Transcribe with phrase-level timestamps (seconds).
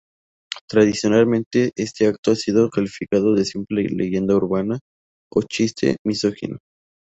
[0.67, 4.79] Tradicionalmente este acto ha sido calificado de simple leyenda urbana
[5.31, 6.57] o chiste misógino.